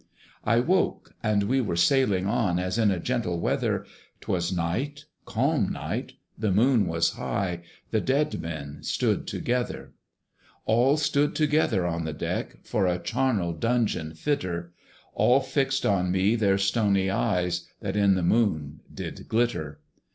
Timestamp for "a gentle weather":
2.89-3.85